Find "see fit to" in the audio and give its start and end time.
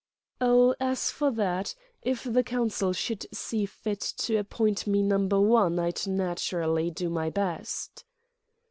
3.31-4.37